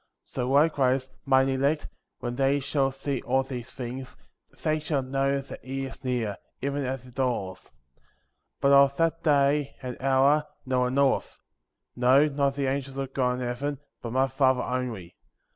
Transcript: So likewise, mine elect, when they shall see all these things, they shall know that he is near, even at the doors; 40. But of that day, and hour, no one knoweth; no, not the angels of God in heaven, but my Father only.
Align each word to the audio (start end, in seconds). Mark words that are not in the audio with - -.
So 0.23 0.49
likewise, 0.49 1.11
mine 1.25 1.47
elect, 1.49 1.87
when 2.21 2.35
they 2.35 2.59
shall 2.59 2.89
see 2.89 3.21
all 3.21 3.43
these 3.43 3.71
things, 3.71 4.17
they 4.63 4.79
shall 4.79 5.03
know 5.03 5.41
that 5.41 5.63
he 5.63 5.85
is 5.85 6.03
near, 6.03 6.37
even 6.59 6.83
at 6.83 7.03
the 7.03 7.11
doors; 7.11 7.59
40. 7.59 7.75
But 8.61 8.71
of 8.71 8.97
that 8.97 9.21
day, 9.21 9.75
and 9.83 10.01
hour, 10.01 10.47
no 10.65 10.79
one 10.79 10.95
knoweth; 10.95 11.37
no, 11.95 12.25
not 12.25 12.55
the 12.55 12.65
angels 12.65 12.97
of 12.97 13.13
God 13.13 13.33
in 13.33 13.39
heaven, 13.41 13.77
but 14.01 14.09
my 14.11 14.25
Father 14.27 14.63
only. 14.63 15.17